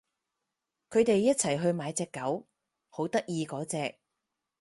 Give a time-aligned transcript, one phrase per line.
[0.89, 2.47] 佢哋一齊去買隻狗，
[2.89, 3.99] 好得意嗰隻